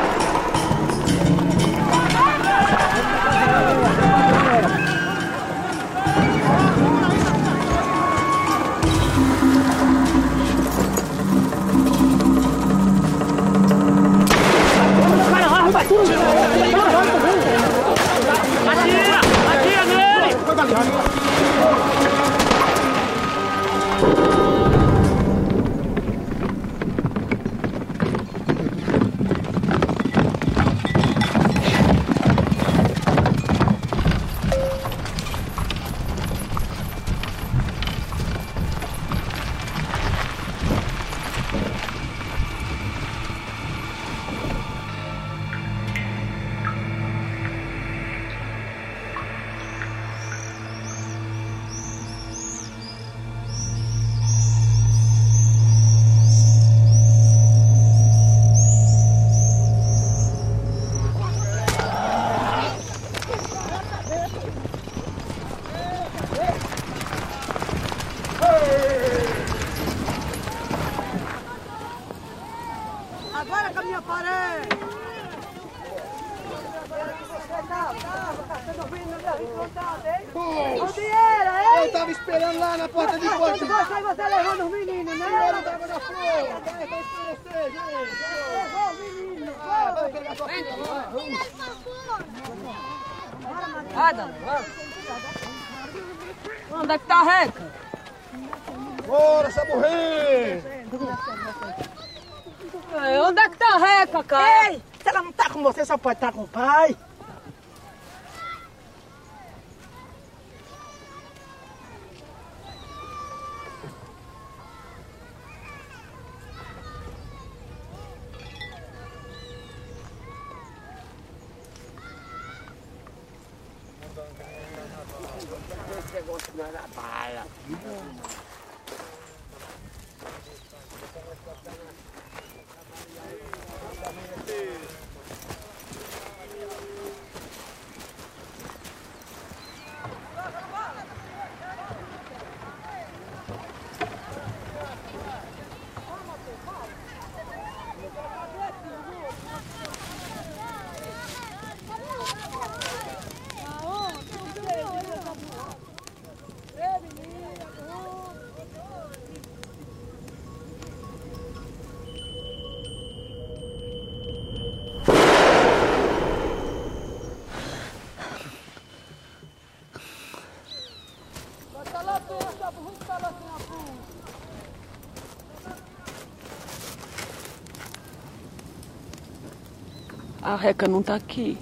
A 180.54 180.56
Reca 180.56 180.86
não 180.86 181.02
tá 181.02 181.16
aqui. 181.16 181.58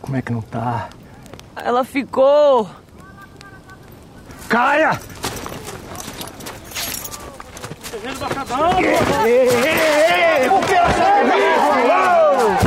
Como 0.00 0.16
é 0.16 0.22
que 0.22 0.32
não 0.32 0.40
tá? 0.40 0.88
Ela 1.54 1.84
ficou. 1.84 2.66
Caia! 4.48 4.98
Ei, 9.26 9.30
ei, 9.30 9.48
ei, 9.50 10.42
recupera 10.44 10.88
Reca! 10.88 12.59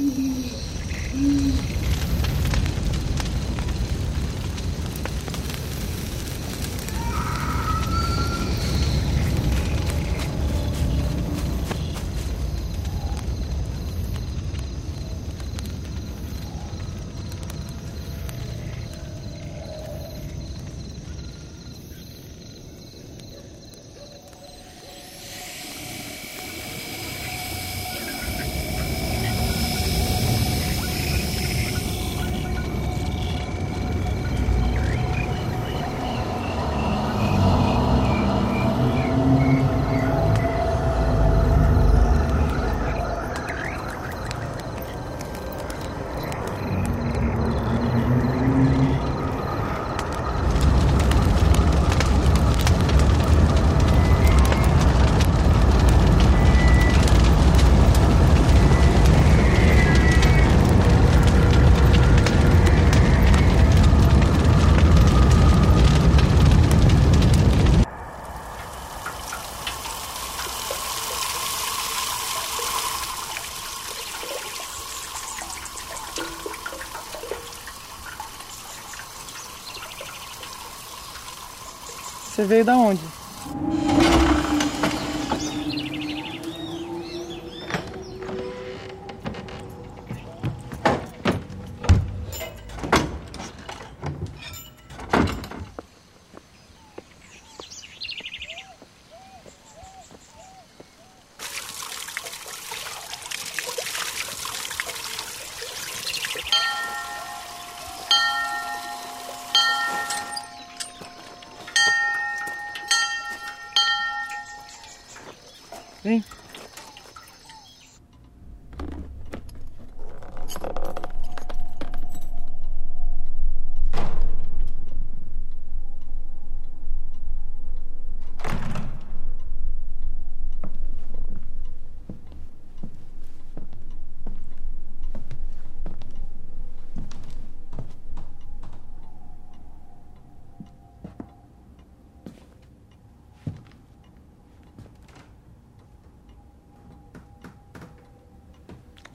Mm-hmm. 0.00 0.29
Você 82.40 82.46
veio 82.46 82.64
da 82.64 82.74
onde? 82.74 83.09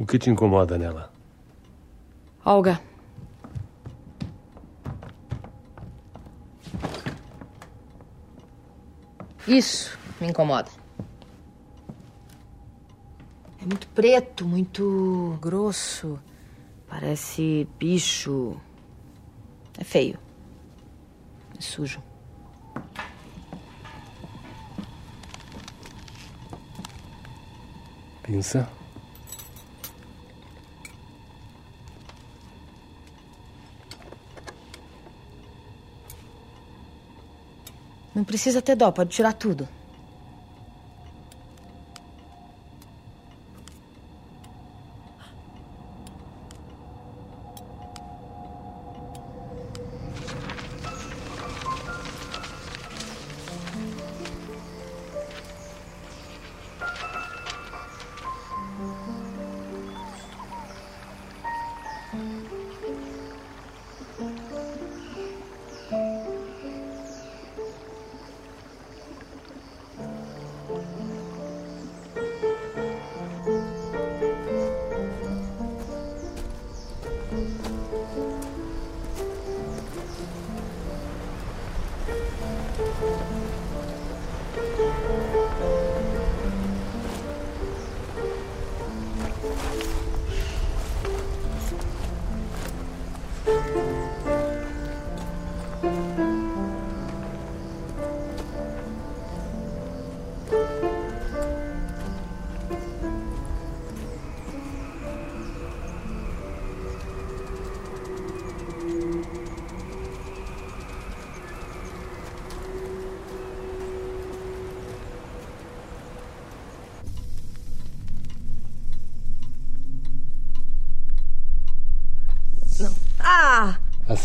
O 0.05 0.07
que 0.07 0.19
te 0.19 0.29
incomoda 0.29 0.77
nela? 0.77 1.11
Olga. 2.45 2.79
Isso 9.47 9.97
me 10.21 10.27
incomoda. 10.27 10.69
É 13.59 13.65
muito 13.65 13.87
preto, 13.95 14.45
muito 14.45 15.39
grosso. 15.41 16.19
Parece 16.87 17.67
bicho. 17.79 18.61
É 19.75 19.83
feio. 19.83 20.19
É 21.57 21.61
sujo. 21.61 21.99
Pensa. 28.21 28.69
Não 38.15 38.23
precisa 38.23 38.61
ter 38.61 38.75
dó, 38.77 38.89
pode 38.91 39.09
tirar 39.09 39.33
tudo. 39.33 39.67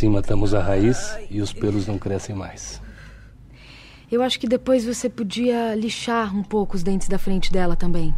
Assim 0.00 0.08
matamos 0.08 0.54
a 0.54 0.62
raiz 0.62 1.14
e 1.30 1.42
os 1.42 1.52
pelos 1.52 1.86
não 1.86 1.98
crescem 1.98 2.34
mais. 2.34 2.80
Eu 4.10 4.22
acho 4.22 4.40
que 4.40 4.48
depois 4.48 4.82
você 4.82 5.10
podia 5.10 5.74
lixar 5.74 6.34
um 6.34 6.42
pouco 6.42 6.74
os 6.74 6.82
dentes 6.82 7.06
da 7.06 7.18
frente 7.18 7.52
dela 7.52 7.76
também. 7.76 8.14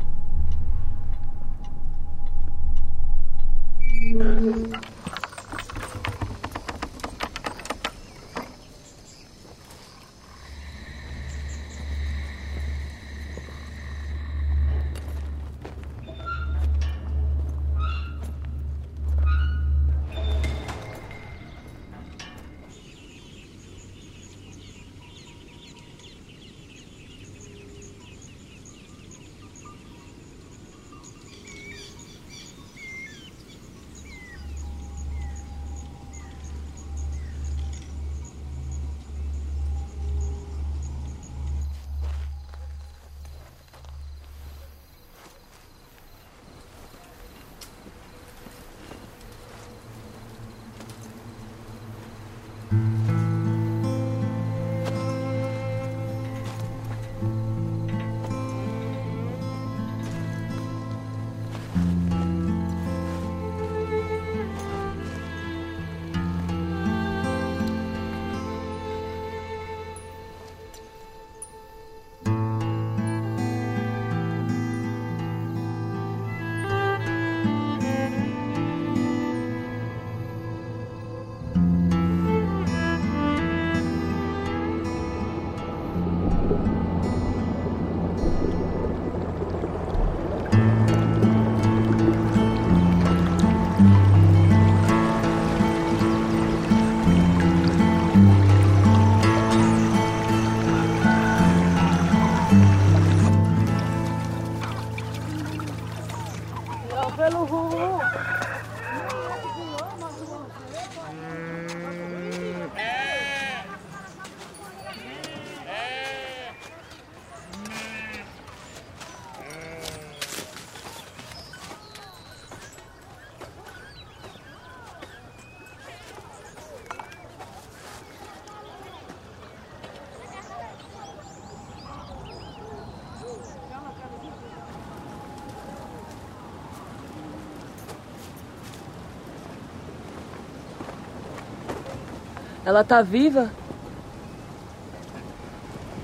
Ela 142.73 142.83
tá 142.83 143.03
viva? 143.03 143.51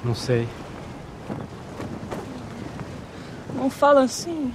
Não 0.05 0.15
sei. 0.15 0.47
Não 3.55 3.71
fala 3.71 4.03
assim. 4.03 4.53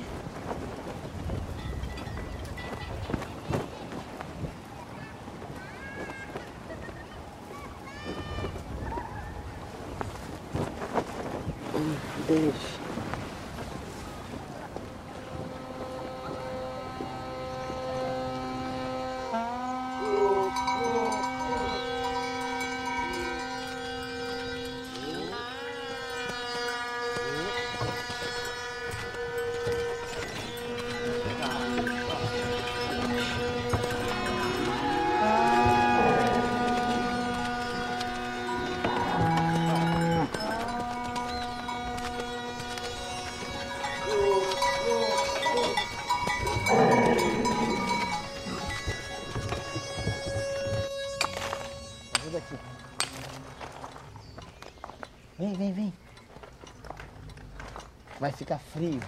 Frio. 58.83 58.99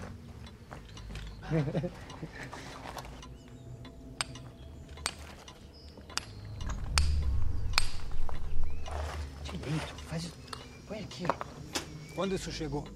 Direito, 9.43 9.93
faz. 10.07 10.31
Põe 10.87 10.99
aqui. 10.99 11.25
Quando 12.15 12.35
isso 12.35 12.51
chegou? 12.51 12.87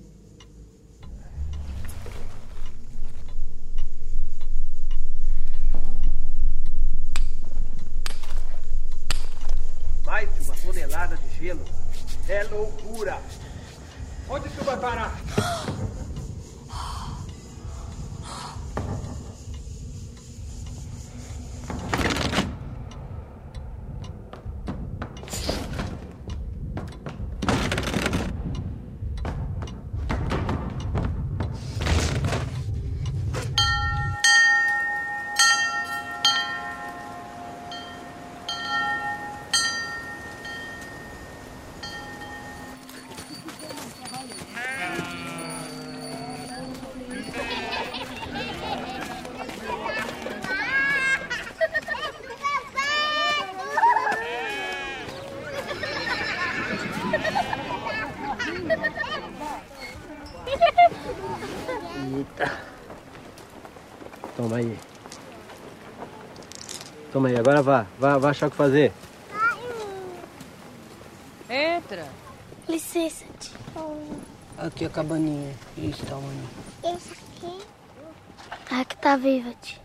Toma 64.50 64.62
aí. 64.62 64.78
Toma 67.14 67.28
aí, 67.30 67.38
agora 67.38 67.62
vá. 67.62 67.86
Vá, 68.00 68.18
vá 68.18 68.32
achar 68.32 68.48
o 68.48 68.50
que 68.52 68.58
fazer. 68.58 68.92
Entra. 71.48 72.08
Licença, 72.68 73.26
tio. 73.40 73.54
Aqui 74.58 74.86
a 74.86 74.90
cabaninha. 74.90 75.54
Isso, 75.78 76.04
tá, 76.04 76.16
mano. 76.16 76.50
Esse 76.84 77.12
aqui. 77.14 77.58
Ah, 78.72 78.84
que 78.84 78.98
tá 78.98 79.16
viva, 79.18 79.54
tio. 79.62 79.78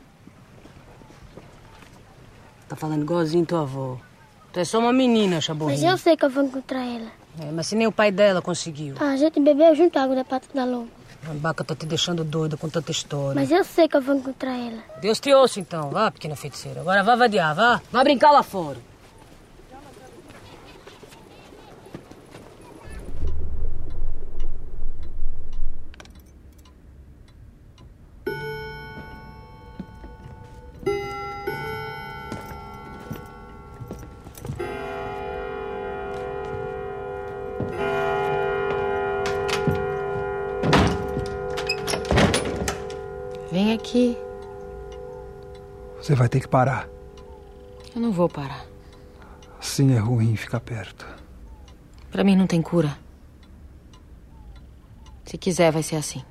Tá 2.66 2.74
falando 2.74 3.02
igualzinho 3.02 3.44
tua 3.44 3.60
avó. 3.62 3.98
Tu 4.50 4.60
é 4.60 4.64
só 4.64 4.78
uma 4.78 4.92
menina, 4.94 5.36
Mas 5.36 5.44
chaborrinha. 5.44 5.90
eu 5.90 5.98
sei 5.98 6.16
que 6.16 6.24
eu 6.24 6.30
vou 6.30 6.42
encontrar 6.44 6.80
ela. 6.86 7.10
É, 7.38 7.50
mas 7.50 7.66
se 7.66 7.76
nem 7.76 7.86
o 7.86 7.92
pai 7.92 8.10
dela 8.10 8.40
conseguiu. 8.40 8.94
Ah, 8.98 9.10
a 9.10 9.16
gente 9.18 9.38
bebeu 9.40 9.74
junto 9.74 9.98
a 9.98 10.04
água 10.04 10.16
da 10.16 10.24
pata 10.24 10.48
da 10.54 10.64
lomba. 10.64 10.88
A 11.30 11.34
Baca 11.34 11.64
tá 11.64 11.74
te 11.74 11.86
deixando 11.86 12.22
doida 12.24 12.56
com 12.56 12.68
tanta 12.68 12.90
história. 12.90 13.40
Mas 13.40 13.50
eu 13.50 13.64
sei 13.64 13.88
que 13.88 13.96
eu 13.96 14.02
vou 14.02 14.16
encontrar 14.16 14.56
ela. 14.56 14.78
Deus 15.00 15.18
te 15.20 15.32
ouça 15.32 15.60
então. 15.60 15.90
Vá, 15.90 16.10
pequena 16.10 16.36
feiticeira. 16.36 16.80
Agora 16.80 17.02
vá 17.02 17.16
vadiar, 17.16 17.54
vá. 17.54 17.80
Vá 17.90 18.04
brincar 18.04 18.30
lá 18.30 18.42
fora. 18.42 18.78
Você 46.04 46.14
vai 46.14 46.28
ter 46.28 46.38
que 46.38 46.48
parar. 46.48 46.86
Eu 47.96 48.02
não 48.02 48.12
vou 48.12 48.28
parar. 48.28 48.66
Assim 49.58 49.94
é 49.94 49.98
ruim 49.98 50.36
ficar 50.36 50.60
perto. 50.60 51.06
Pra 52.10 52.22
mim 52.22 52.36
não 52.36 52.46
tem 52.46 52.60
cura. 52.60 52.94
Se 55.24 55.38
quiser, 55.38 55.72
vai 55.72 55.82
ser 55.82 55.96
assim. 55.96 56.22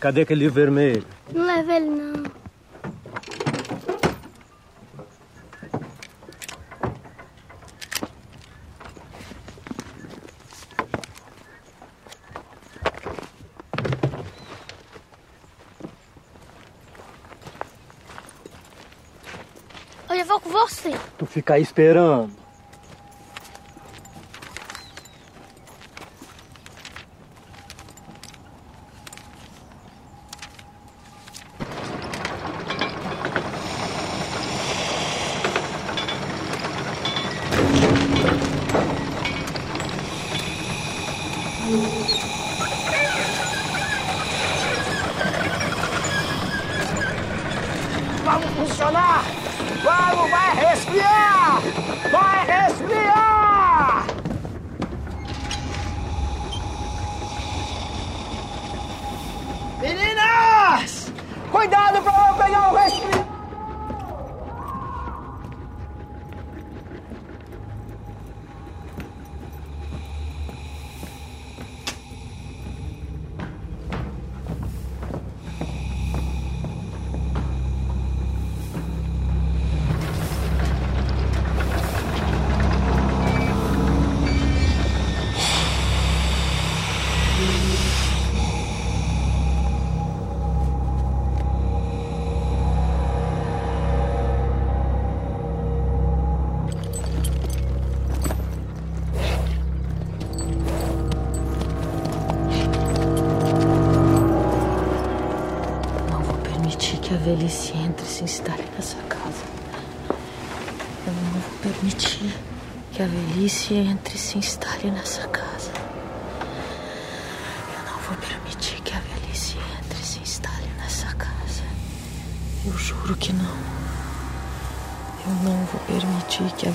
Cadê 0.00 0.20
aquele 0.22 0.40
livro 0.40 0.54
vermelho? 0.54 1.04
Não 1.34 1.50
é 1.50 1.56
leva 1.56 1.74
ele, 1.74 1.90
não. 1.90 2.38
Eu 20.14 20.24
vou 20.24 20.40
com 20.40 20.50
você. 20.50 20.92
Tu 21.16 21.26
ficar 21.26 21.58
esperando. 21.58 22.47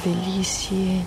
delicie 0.03 1.01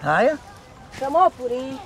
Raia? 0.00 0.38
Chamou 0.98 1.26
o 1.26 1.30
Purim. 1.30 1.78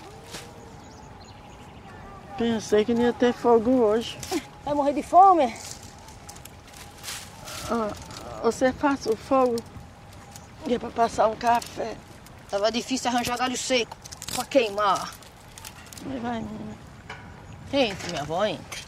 Pensei 2.38 2.84
que 2.84 2.94
não 2.94 3.02
ia 3.02 3.12
ter 3.12 3.32
fogo 3.32 3.70
hoje. 3.70 4.18
Vai 4.64 4.74
morrer 4.74 4.92
de 4.92 5.02
fome? 5.02 5.54
Ah, 7.70 7.92
você 8.42 8.72
faz 8.72 9.06
o 9.06 9.16
fogo? 9.16 9.56
E 10.66 10.74
é 10.74 10.78
pra 10.78 10.90
passar 10.90 11.26
um 11.28 11.36
café. 11.36 11.96
Tava 12.48 12.70
difícil 12.70 13.10
arranjar 13.10 13.36
galho 13.36 13.56
seco 13.56 13.96
pra 14.34 14.44
queimar. 14.44 15.12
Mas 16.06 16.22
vai, 16.22 16.40
menina. 16.40 16.76
Entre, 17.72 18.10
minha 18.10 18.22
avó, 18.22 18.44
entre. 18.46 18.84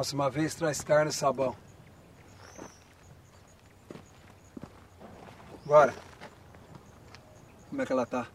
Próxima 0.00 0.30
vez 0.30 0.54
traz 0.54 0.80
carne 0.80 1.10
e 1.10 1.12
sabão. 1.12 1.54
Bora. 5.66 5.92
Como 7.68 7.82
é 7.82 7.84
que 7.84 7.92
ela 7.92 8.06
tá? 8.06 8.26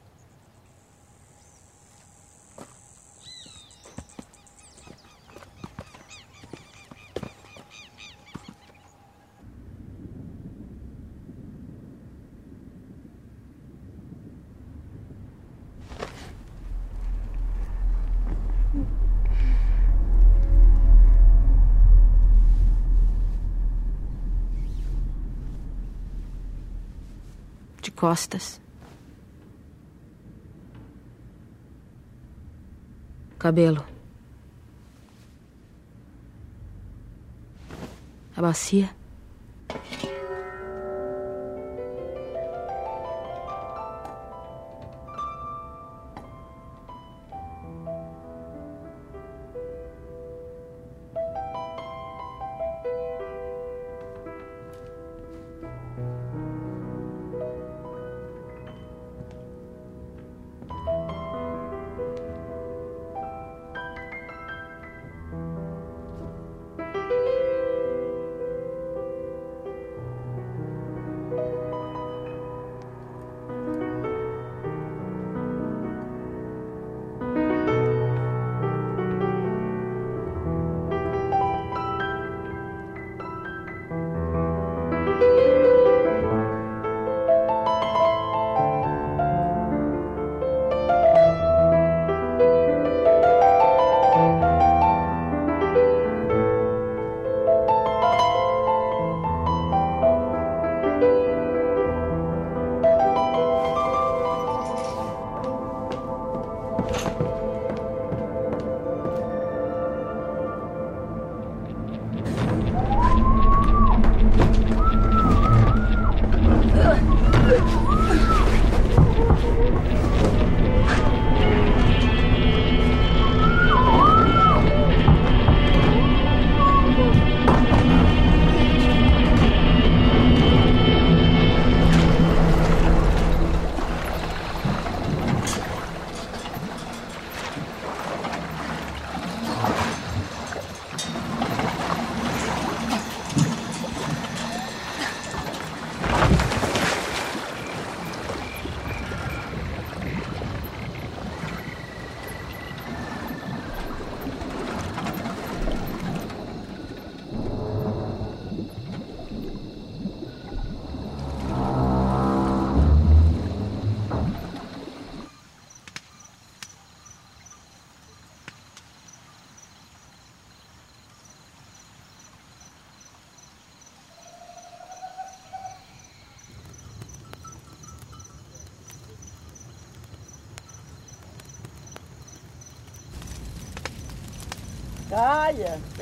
Costas. 27.96 28.62
Cabelo. 33.38 33.86
A 38.36 38.42
bacia. 38.42 39.05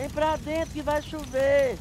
Vem 0.03 0.09
pra 0.09 0.35
dentro 0.35 0.73
que 0.73 0.81
vai 0.81 1.01
chover. 1.01 1.77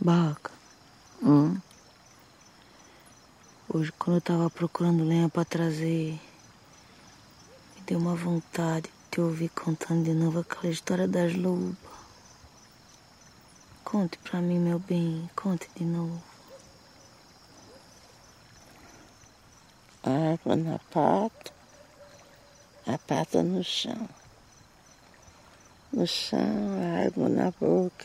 Baca. 0.00 0.50
Hum? 1.22 1.58
Hoje, 3.74 3.90
quando 4.04 4.18
eu 4.18 4.20
tava 4.20 4.50
procurando 4.50 5.02
lenha 5.02 5.30
pra 5.30 5.46
trazer, 5.46 6.20
me 7.74 7.82
deu 7.86 7.98
uma 7.98 8.14
vontade 8.14 8.82
de 8.82 9.10
te 9.10 9.18
ouvir 9.18 9.48
contando 9.48 10.04
de 10.04 10.12
novo 10.12 10.40
aquela 10.40 10.70
história 10.70 11.08
das 11.08 11.34
lobas. 11.34 11.74
Conte 13.82 14.18
pra 14.18 14.42
mim, 14.42 14.58
meu 14.58 14.78
bem, 14.78 15.30
conte 15.34 15.70
de 15.74 15.84
novo. 15.84 16.22
Água 20.02 20.54
na 20.54 20.78
pata, 20.90 21.50
a 22.86 22.98
pata 22.98 23.42
no 23.42 23.64
chão. 23.64 24.06
No 25.90 26.06
chão, 26.06 27.06
água 27.06 27.30
na 27.30 27.50
boca, 27.52 28.04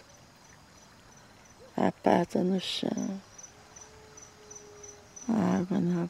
a 1.76 1.92
pata 1.92 2.42
no 2.42 2.58
chão. 2.58 3.29
Água 5.30 5.80
na 5.80 6.10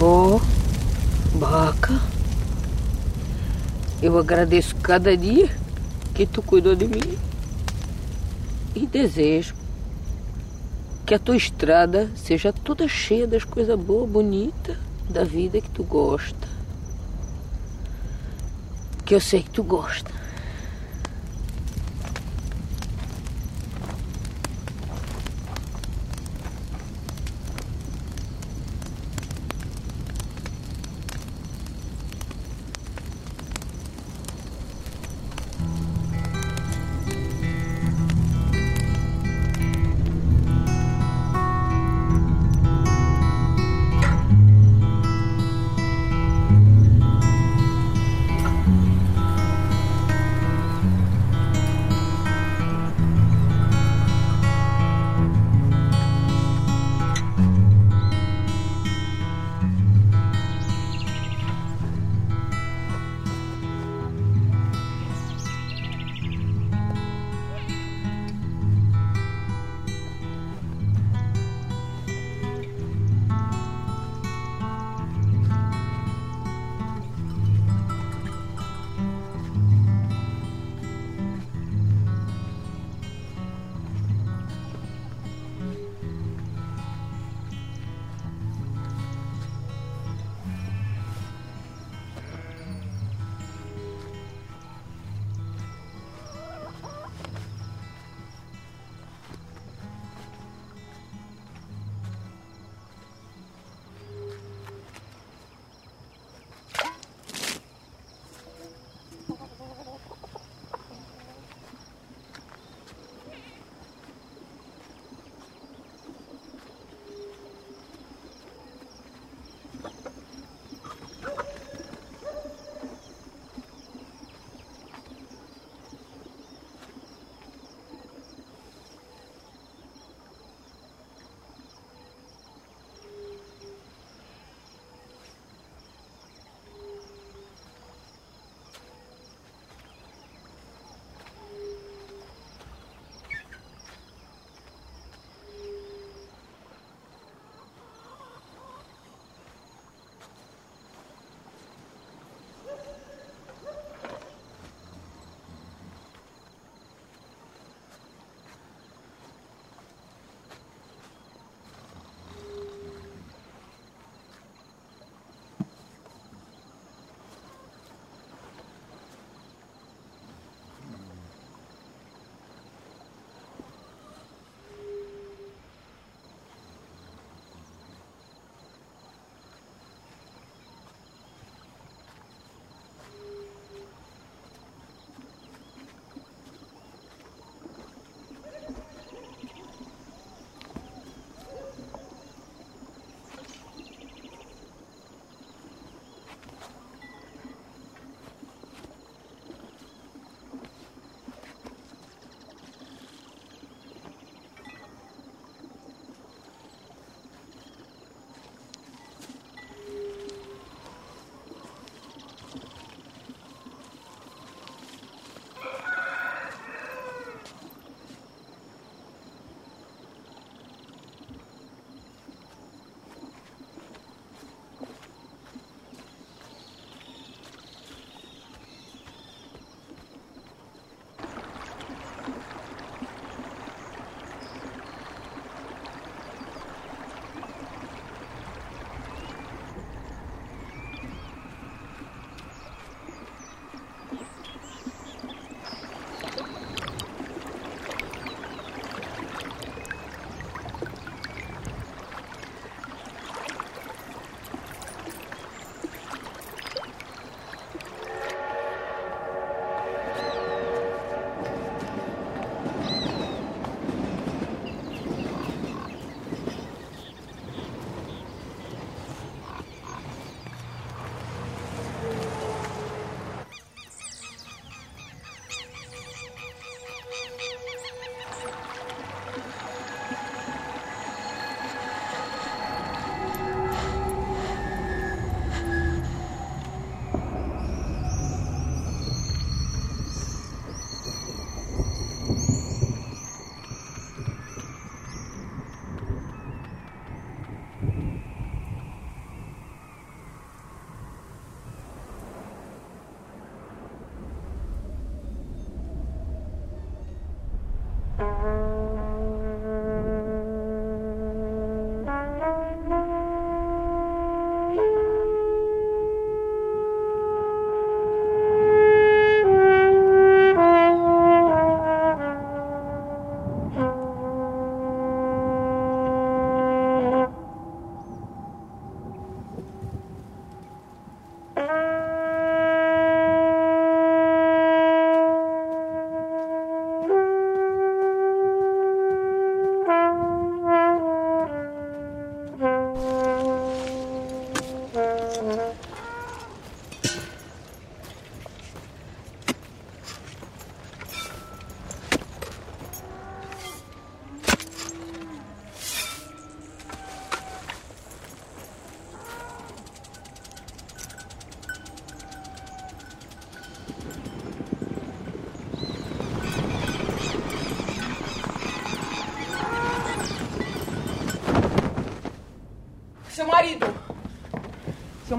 Vó, 0.00 0.40
Baca, 1.34 2.00
eu 4.00 4.16
agradeço 4.16 4.74
cada 4.76 5.14
dia 5.14 5.54
que 6.14 6.24
tu 6.24 6.40
cuidou 6.40 6.74
de 6.74 6.88
mim 6.88 7.18
e 8.74 8.86
desejo 8.86 9.54
que 11.04 11.12
a 11.12 11.18
tua 11.18 11.36
estrada 11.36 12.10
seja 12.16 12.50
toda 12.50 12.88
cheia 12.88 13.26
das 13.26 13.44
coisas 13.44 13.78
boas, 13.78 14.08
bonitas 14.08 14.78
da 15.06 15.22
vida 15.22 15.60
que 15.60 15.68
tu 15.68 15.82
gosta. 15.82 16.48
Que 19.04 19.14
eu 19.14 19.20
sei 19.20 19.42
que 19.42 19.50
tu 19.50 19.62
gosta. 19.62 20.19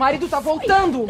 Marido 0.02 0.28
tá 0.28 0.40
voltando! 0.40 1.06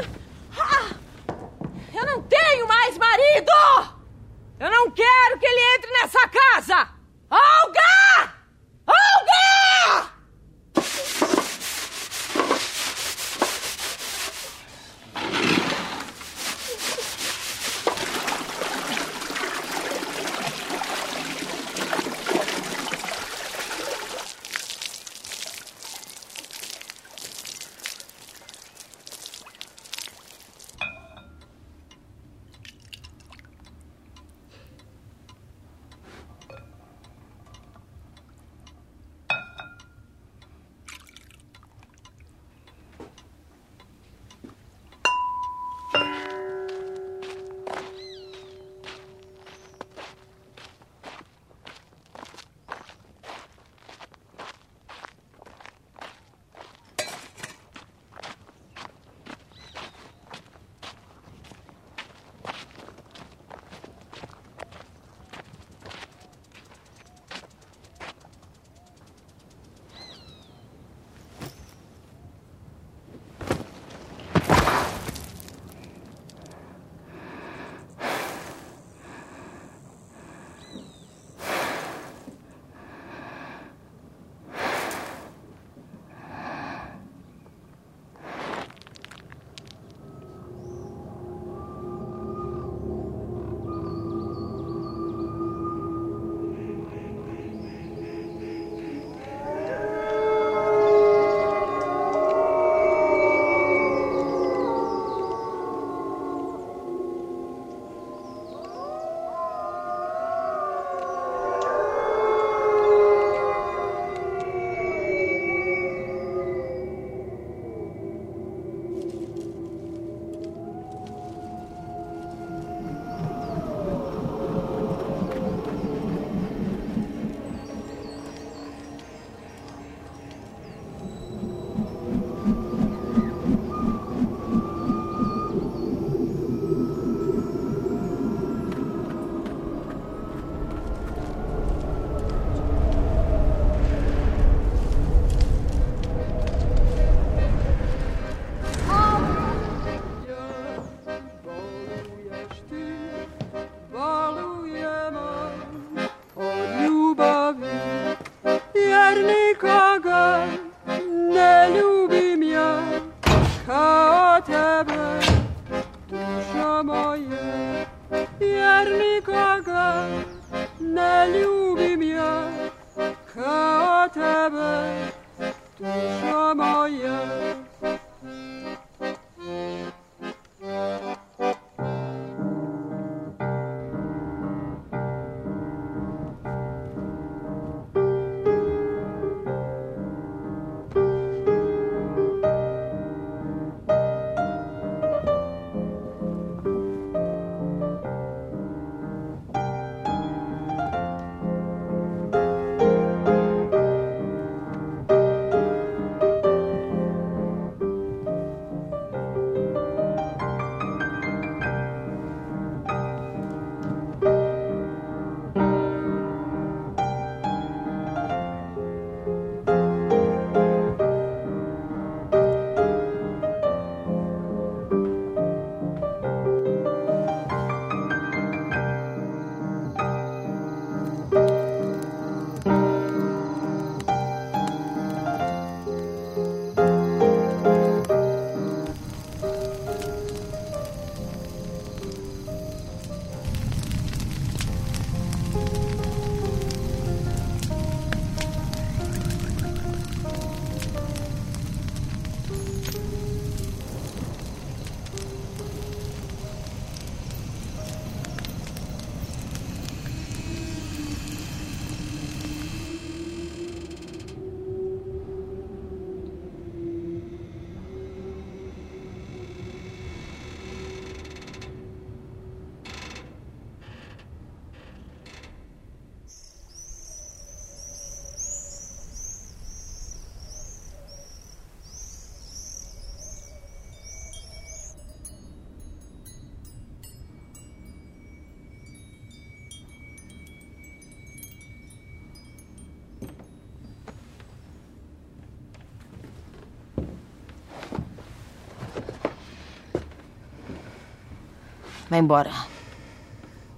Vai 302.11 302.19
embora. 302.19 302.51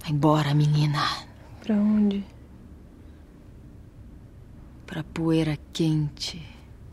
Vai 0.00 0.10
embora, 0.10 0.52
menina. 0.54 0.98
Pra 1.60 1.76
onde? 1.76 2.26
Pra 4.84 5.04
poeira 5.04 5.56
quente 5.72 6.44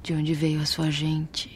de 0.04 0.14
onde 0.14 0.36
veio 0.36 0.62
a 0.62 0.68
sua 0.68 0.92
gente. 0.92 1.51